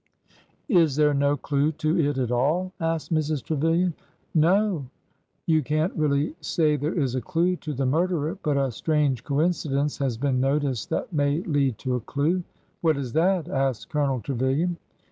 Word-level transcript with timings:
''Is 0.67 0.95
there 0.95 1.13
no 1.13 1.37
clue 1.37 1.71
to 1.73 1.95
it 1.99 2.17
at 2.17 2.31
all?" 2.31 2.71
asked 2.79 3.13
Mrs. 3.13 3.43
Trevilian.'' 3.43 3.93
No 4.33 4.57
o, 4.77 4.85
you 5.45 5.61
can't 5.61 5.93
really 5.95 6.33
say 6.41 6.75
there 6.75 6.97
is 6.99 7.13
a 7.13 7.21
clue 7.21 7.55
to 7.57 7.71
the 7.71 7.85
murderer, 7.85 8.35
but 8.41 8.57
a 8.57 8.71
strange 8.71 9.23
coincidence 9.23 9.99
has 9.99 10.17
been 10.17 10.39
noticed 10.41 10.89
that 10.89 11.13
may 11.13 11.41
lead 11.41 11.77
to 11.77 11.93
a 11.93 11.99
clue." 12.01 12.41
What 12.81 12.97
is 12.97 13.13
that?" 13.13 13.47
asked 13.47 13.89
Colonel 13.91 14.21
Trevilian. 14.21 14.77